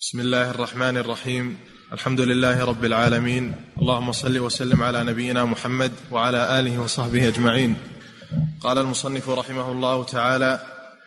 بسم 0.00 0.20
الله 0.20 0.50
الرحمن 0.50 0.96
الرحيم. 0.96 1.56
الحمد 1.92 2.20
لله 2.20 2.64
رب 2.64 2.84
العالمين. 2.84 3.54
اللهم 3.80 4.12
صل 4.12 4.38
وسلم 4.38 4.82
على 4.82 5.04
نبينا 5.04 5.44
محمد 5.44 5.92
وعلى 6.10 6.60
آله 6.60 6.78
وصحبه 6.78 7.28
أجمعين. 7.28 7.76
قال 8.60 8.78
المصنف 8.78 9.28
رحمه 9.28 9.72
الله 9.72 10.04
تعالى 10.04 10.60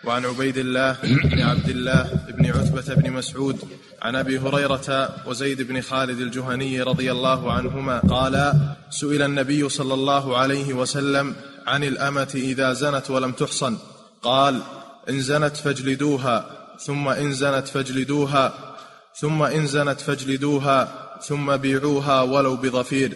وعن 0.03 0.25
عبيد 0.25 0.57
الله 0.57 0.97
بن 1.03 1.41
عبد 1.41 1.69
الله 1.69 2.03
بن 2.37 2.45
عتبة 2.45 2.95
بن 2.95 3.11
مسعود 3.11 3.59
عن 4.01 4.15
أبي 4.15 4.39
هريرة 4.39 5.09
وزيد 5.27 5.61
بن 5.61 5.81
خالد 5.81 6.19
الجهني 6.19 6.81
رضي 6.81 7.11
الله 7.11 7.51
عنهما 7.53 7.99
قال 7.99 8.53
سئل 8.89 9.21
النبي 9.21 9.69
صلى 9.69 9.93
الله 9.93 10.37
عليه 10.37 10.73
وسلم 10.73 11.35
عن 11.67 11.83
الأمة 11.83 12.31
إذا 12.35 12.73
زنت 12.73 13.09
ولم 13.09 13.31
تحصن. 13.31 13.77
قال 14.21 14.61
إن 15.09 15.21
زنت 15.21 15.57
فاجلدوها 15.57 16.45
ثم 16.79 17.07
إن 17.07 17.33
زنت 17.33 17.67
فاجلدوها 17.67 18.72
ثم 19.15 19.43
إن 19.43 19.67
زنت 19.67 20.01
فاجلدوها 20.01 20.87
ثم 21.21 21.57
بيعوها 21.57 22.21
ولو 22.21 22.55
بظفير 22.55 23.13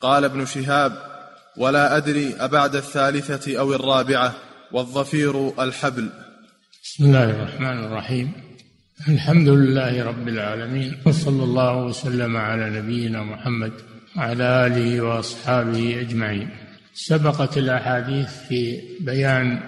قال 0.00 0.24
ابن 0.24 0.46
شهاب 0.46 0.92
ولا 1.56 1.96
أدري 1.96 2.34
أبعد 2.40 2.76
الثالثة 2.76 3.58
أو 3.58 3.74
الرابعة 3.74 4.34
والظفير 4.72 5.62
الحبل. 5.62 6.08
بسم 6.84 7.04
الله 7.04 7.30
الرحمن 7.30 7.84
الرحيم. 7.84 8.32
الحمد 9.08 9.48
لله 9.48 10.04
رب 10.04 10.28
العالمين 10.28 10.98
وصلى 11.06 11.44
الله 11.44 11.76
وسلم 11.76 12.36
على 12.36 12.70
نبينا 12.70 13.22
محمد 13.22 13.72
وعلى 14.16 14.66
آله 14.66 15.00
وأصحابه 15.00 16.00
أجمعين. 16.00 16.50
سبقت 16.94 17.58
الأحاديث 17.58 18.28
في 18.48 18.80
بيان 19.00 19.60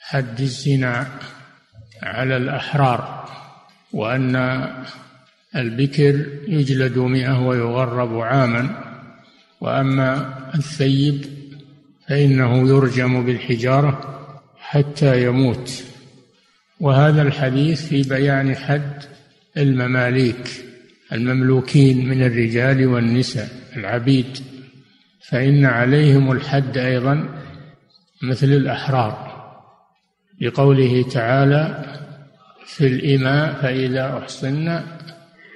حد 0.00 0.40
الزنا 0.40 1.06
على 2.02 2.36
الأحرار. 2.36 3.23
وأن 3.94 4.36
البكر 5.56 6.26
يجلد 6.48 6.98
مئة 6.98 7.46
ويغرب 7.46 8.18
عاما 8.18 8.84
وأما 9.60 10.34
الثيب 10.54 11.24
فإنه 12.08 12.68
يرجم 12.68 13.26
بالحجارة 13.26 14.00
حتى 14.58 15.24
يموت. 15.24 15.84
وهذا 16.80 17.22
الحديث 17.22 17.86
في 17.86 18.02
بيان 18.02 18.56
حد 18.56 19.02
المماليك 19.56 20.50
المملوكين 21.12 22.08
من 22.08 22.22
الرجال 22.22 22.86
والنساء 22.86 23.48
العبيد. 23.76 24.38
فإن 25.28 25.64
عليهم 25.64 26.32
الحد 26.32 26.78
أيضا 26.78 27.28
مثل 28.22 28.46
الأحرار 28.46 29.34
لقوله 30.40 31.02
تعالى 31.02 31.84
في 32.66 32.86
الإماء 32.86 33.54
فإذا 33.54 34.18
أحصن 34.18 34.80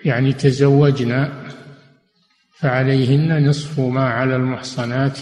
يعني 0.05 0.33
تزوجنا 0.33 1.33
فعليهن 2.59 3.49
نصف 3.49 3.81
ما 3.81 4.09
على 4.09 4.37
المحصنات 4.37 5.19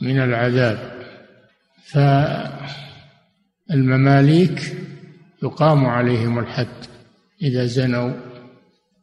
من 0.00 0.20
العذاب. 0.20 0.94
فالمماليك 3.68 4.76
يقام 5.42 5.86
عليهم 5.86 6.38
الحد 6.38 6.84
إذا 7.42 7.64
زنوا 7.64 8.12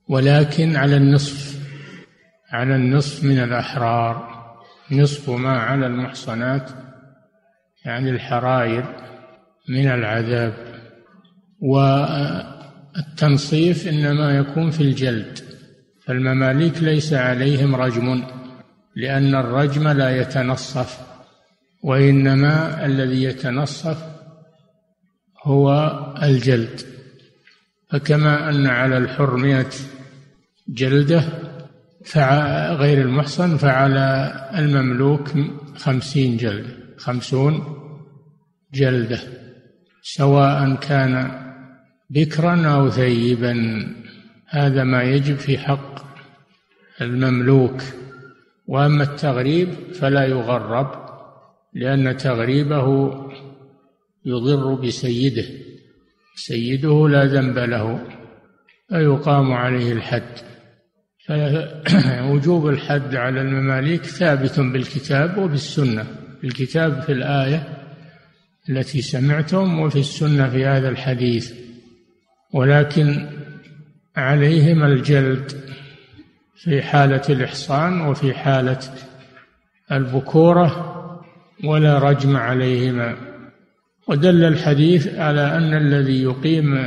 ولكن 0.07 0.75
على 0.75 0.97
النصف 0.97 1.61
على 2.51 2.75
النصف 2.75 3.23
من 3.23 3.39
الأحرار 3.39 4.31
نصف 4.91 5.29
ما 5.29 5.59
على 5.59 5.85
المحصنات 5.87 6.69
يعني 7.85 8.09
الحرائر 8.09 8.95
من 9.69 9.87
العذاب. 9.87 10.70
والتنصيف 11.61 13.37
إنما 13.87 14.37
يكون 14.37 14.71
في 14.71 14.81
الجلد 14.81 15.39
فالمماليك 16.05 16.83
ليس 16.83 17.13
عليهم 17.13 17.75
رجم 17.75 18.23
لأن 18.95 19.35
الرجم 19.35 19.87
لا 19.87 20.17
يتنصف 20.21 20.99
وإنما 21.83 22.85
الذي 22.85 23.23
يتنصف 23.23 24.03
هو 25.43 25.89
الجلد. 26.23 26.81
فكما 27.89 28.49
أن 28.49 28.67
على 28.67 28.97
الحر 28.97 29.35
مئة 29.35 29.69
جلدة 30.67 31.23
غير 32.75 33.01
المحصن 33.01 33.57
فعلى 33.57 34.33
المملوك 34.55 35.31
خمسين 35.77 36.37
جلدة 36.37 36.75
خمسون 36.97 37.77
جلدة 38.73 39.19
سواء 40.01 40.75
كان 40.75 41.31
بكرا 42.13 42.67
أو 42.67 42.89
ثيبا 42.89 43.85
هذا 44.47 44.83
ما 44.83 45.03
يجب 45.03 45.35
في 45.35 45.57
حق 45.57 46.05
المملوك. 47.01 47.81
وأما 48.67 49.03
التغريب 49.03 49.69
فلا 49.93 50.25
يغرب 50.25 50.91
لأن 51.73 52.17
تغريبه 52.17 53.13
يضر 54.25 54.73
بسيده 54.73 55.45
سيده 56.35 57.07
لا 57.09 57.25
ذنب 57.25 57.57
له 57.59 58.07
فيقام 58.89 59.53
عليه 59.53 59.93
الحد. 59.93 60.37
فوجوب 61.27 62.67
الحد 62.67 63.15
على 63.15 63.41
المماليك 63.41 64.05
ثابت 64.05 64.59
بالكتاب 64.59 65.37
وبالسنة. 65.37 66.05
الكتاب 66.43 67.01
في 67.01 67.11
الآية 67.11 67.77
التي 68.69 69.01
سمعتم 69.01 69.79
وفي 69.79 69.99
السنة 69.99 70.49
في 70.49 70.65
هذا 70.65 70.89
الحديث. 70.89 71.53
ولكن 72.53 73.27
عليهما 74.15 74.87
الجلد 74.87 75.51
في 76.55 76.81
حالة 76.81 77.21
الإحصان 77.29 78.01
وفي 78.01 78.33
حالة 78.33 78.79
البكورة 79.91 80.97
ولا 81.63 81.99
رجم 81.99 82.37
عليهما. 82.37 83.17
ودل 84.07 84.43
الحديث 84.43 85.07
على 85.15 85.57
أن 85.57 85.73
الذي 85.73 86.23
يقيم 86.23 86.77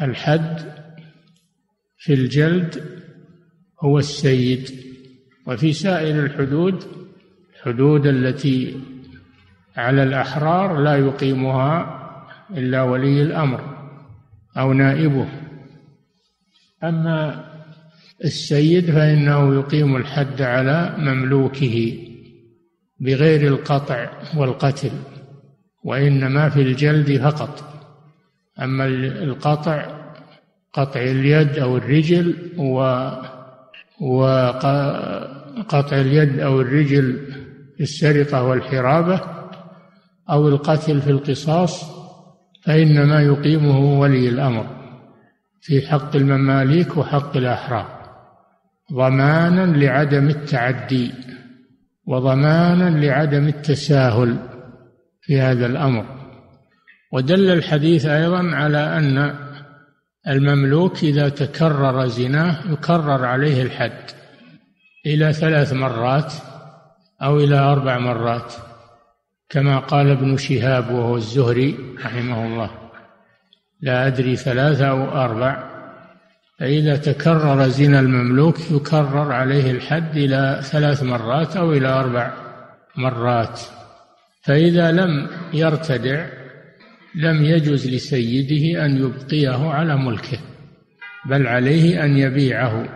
الحد 0.00 0.60
في 1.98 2.14
الجلد 2.14 2.82
هو 3.84 3.98
السيد 3.98 4.70
وفي 5.46 5.72
سائر 5.72 6.24
الحدود 6.24 6.84
الحدود 7.54 8.06
التي 8.06 8.80
على 9.76 10.02
الأحرار 10.02 10.80
لا 10.80 10.96
يقيمها 10.96 11.98
إلا 12.50 12.82
ولي 12.82 13.22
الأمر. 13.22 13.71
أو 14.56 14.72
نائبه. 14.72 15.28
أما 16.84 17.44
السيد 18.24 18.90
فإنه 18.90 19.54
يقيم 19.54 19.96
الحد 19.96 20.42
على 20.42 20.94
مملوكه 20.98 21.98
بغير 23.00 23.48
القطع 23.48 24.10
والقتل 24.36 24.92
وإنما 25.84 26.48
في 26.48 26.62
الجلد 26.62 27.20
فقط. 27.20 27.64
أما 28.62 28.86
القطع 28.86 30.02
قطع 30.72 31.00
اليد 31.00 31.58
أو 31.58 31.76
الرجل 31.76 32.36
و 32.58 32.80
وقطع 34.00 35.96
اليد 36.00 36.40
أو 36.40 36.60
الرجل 36.60 37.26
في 37.76 37.82
السرقة 37.82 38.42
والحرابة 38.42 39.20
أو 40.30 40.48
القتل 40.48 41.00
في 41.00 41.10
القصاص 41.10 42.01
فإنما 42.64 43.22
يقيمه 43.22 44.00
ولي 44.00 44.28
الأمر 44.28 44.66
في 45.60 45.86
حق 45.86 46.16
المماليك 46.16 46.96
وحق 46.96 47.36
الأحرار 47.36 48.02
ضمانا 48.92 49.76
لعدم 49.76 50.28
التعدي 50.28 51.12
وضمانا 52.06 52.90
لعدم 52.90 53.48
التساهل 53.48 54.36
في 55.20 55.40
هذا 55.40 55.66
الأمر. 55.66 56.06
ودل 57.12 57.50
الحديث 57.50 58.06
أيضا 58.06 58.54
على 58.54 58.78
أن 58.78 59.34
المملوك 60.28 61.04
إذا 61.04 61.28
تكرر 61.28 62.06
زناه 62.06 62.72
يكرر 62.72 63.24
عليه 63.24 63.62
الحد 63.62 64.10
إلى 65.06 65.32
ثلاث 65.32 65.72
مرات 65.72 66.32
أو 67.22 67.36
إلى 67.36 67.58
أربع 67.58 67.98
مرات. 67.98 68.54
كما 69.52 69.78
قال 69.78 70.10
ابن 70.10 70.36
شهاب 70.36 70.90
وهو 70.90 71.16
الزهري 71.16 71.76
رحمه 72.04 72.46
الله. 72.46 72.70
لا 73.80 74.06
أدري 74.06 74.36
ثلاثة 74.36 74.90
أو 74.90 75.04
أربع. 75.04 75.72
فإذا 76.58 76.96
تكرر 76.96 77.68
زنا 77.68 78.00
المملوك 78.00 78.70
يكرر 78.70 79.32
عليه 79.32 79.70
الحد 79.70 80.16
إلى 80.16 80.60
ثلاث 80.62 81.02
مرات 81.02 81.56
أو 81.56 81.72
إلى 81.72 81.88
أربع 81.88 82.32
مرات. 82.96 83.60
فإذا 84.42 84.92
لم 84.92 85.28
يرتدع 85.52 86.26
لم 87.14 87.44
يجوز 87.44 87.88
لسيده 87.88 88.84
أن 88.84 88.96
يبقيه 88.96 89.68
على 89.68 89.96
ملكه 89.96 90.38
بل 91.26 91.46
عليه 91.46 92.04
أن 92.04 92.16
يبيعه 92.16 92.88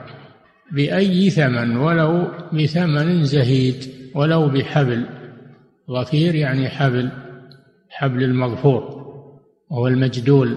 بأي 0.72 1.30
ثمن 1.30 1.76
ولو 1.76 2.28
بثمن 2.52 3.24
زهيد 3.24 3.84
ولو 4.14 4.48
بحبل. 4.48 5.15
ظفير 5.90 6.34
يعني 6.34 6.68
حبل 6.68 7.10
حبل 7.90 8.22
المظفور 8.22 9.06
وهو 9.70 9.88
المجدول 9.88 10.56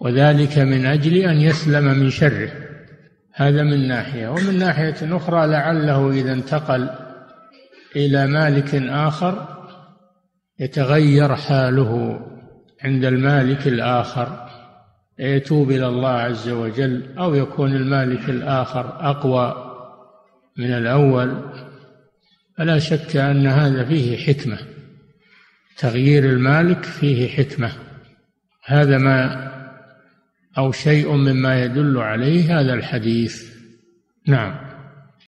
وذلك 0.00 0.58
من 0.58 0.86
أجل 0.86 1.16
أن 1.16 1.36
يسلم 1.40 1.84
من 1.84 2.10
شره. 2.10 2.50
هذا 3.34 3.62
من 3.62 3.88
ناحية. 3.88 4.28
ومن 4.28 4.58
ناحية 4.58 5.16
أخرى 5.16 5.46
لعله 5.46 6.10
إذا 6.10 6.32
انتقل 6.32 6.90
إلى 7.96 8.26
مالك 8.26 8.74
آخر 8.74 9.58
يتغير 10.58 11.34
حاله 11.34 12.20
عند 12.84 13.04
المالك 13.04 13.68
الآخر 13.68 14.48
يتوب 15.18 15.70
إلى 15.70 15.86
الله 15.86 16.08
عز 16.08 16.48
وجل 16.48 17.18
أو 17.18 17.34
يكون 17.34 17.76
المالك 17.76 18.30
الآخر 18.30 19.10
أقوى 19.10 19.74
من 20.56 20.72
الأول. 20.72 21.34
فلا 22.58 22.78
شك 22.78 23.16
أن 23.16 23.46
هذا 23.46 23.84
فيه 23.84 24.16
حكمة. 24.16 24.58
تغيير 25.76 26.24
المالك 26.24 26.84
فيه 26.84 27.28
حكمة. 27.28 27.72
هذا 28.64 28.98
ما 28.98 29.48
أو 30.58 30.72
شيء 30.72 31.12
مما 31.12 31.64
يدل 31.64 31.98
عليه 31.98 32.60
هذا 32.60 32.74
الحديث. 32.74 33.52
نعم. 34.26 34.67